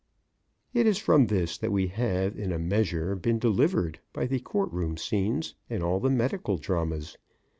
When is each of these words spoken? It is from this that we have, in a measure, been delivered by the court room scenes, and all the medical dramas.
It 0.73 0.87
is 0.87 0.97
from 0.97 1.27
this 1.27 1.59
that 1.59 1.71
we 1.71 1.85
have, 1.89 2.35
in 2.35 2.51
a 2.51 2.57
measure, 2.57 3.13
been 3.13 3.37
delivered 3.37 3.99
by 4.13 4.25
the 4.25 4.39
court 4.39 4.71
room 4.73 4.97
scenes, 4.97 5.53
and 5.69 5.83
all 5.83 5.99
the 5.99 6.09
medical 6.09 6.57
dramas. 6.57 7.17